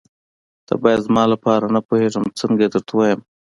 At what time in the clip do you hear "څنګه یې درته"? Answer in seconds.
2.39-2.91